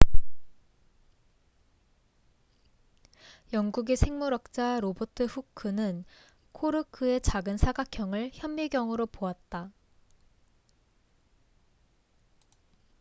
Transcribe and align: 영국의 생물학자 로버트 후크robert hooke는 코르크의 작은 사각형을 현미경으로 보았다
영국의 3.53 3.95
생물학자 3.97 4.79
로버트 4.79 5.23
후크robert 5.25 5.79
hooke는 5.79 6.05
코르크의 6.53 7.21
작은 7.21 7.57
사각형을 7.57 8.31
현미경으로 8.33 9.05
보았다 9.05 9.71